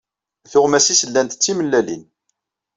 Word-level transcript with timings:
Tuɣmas-nnes 0.51 1.01
llant 1.09 1.35
d 1.37 1.39
timellalin. 1.43 2.03